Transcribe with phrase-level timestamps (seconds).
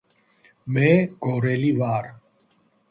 [0.77, 0.89] მე
[1.27, 2.13] გორელი ვარ